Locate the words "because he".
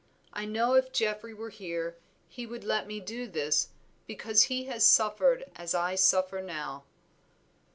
4.07-4.63